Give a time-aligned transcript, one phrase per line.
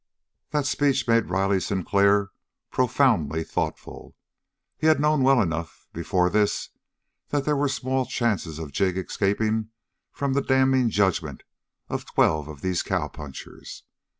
[0.49, 2.31] That speech made Riley Sinclair
[2.71, 4.15] profoundly thoughtful.
[4.75, 6.69] He had known well enough before this
[7.29, 9.69] that there were small chances of Jig escaping
[10.11, 11.43] from the damning judgment
[11.87, 13.83] of twelve of these cowpunchers.